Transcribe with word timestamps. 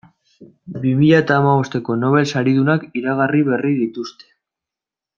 Bi 0.85 0.93
mila 1.01 1.19
eta 1.23 1.37
hamabosteko 1.41 1.97
Nobel 2.05 2.29
saridunak 2.39 2.89
iragarri 3.03 3.47
berri 3.53 3.79
dituzte. 3.85 4.31